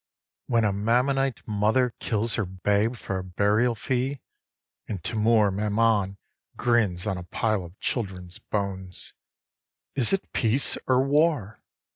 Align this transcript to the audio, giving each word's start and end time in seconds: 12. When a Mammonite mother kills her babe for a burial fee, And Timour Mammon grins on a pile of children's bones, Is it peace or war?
12. 0.47 0.51
When 0.51 0.63
a 0.67 0.73
Mammonite 0.73 1.47
mother 1.47 1.91
kills 1.99 2.33
her 2.33 2.45
babe 2.47 2.95
for 2.95 3.19
a 3.19 3.23
burial 3.23 3.75
fee, 3.75 4.19
And 4.87 5.03
Timour 5.03 5.51
Mammon 5.51 6.17
grins 6.57 7.05
on 7.05 7.19
a 7.19 7.23
pile 7.23 7.63
of 7.63 7.79
children's 7.79 8.39
bones, 8.39 9.13
Is 9.93 10.11
it 10.11 10.33
peace 10.33 10.75
or 10.87 11.03
war? 11.03 11.61